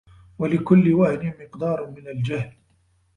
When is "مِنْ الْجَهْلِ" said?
1.91-2.53